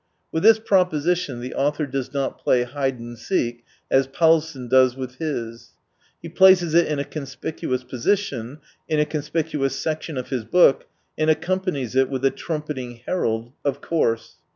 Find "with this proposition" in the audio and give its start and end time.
0.31-1.41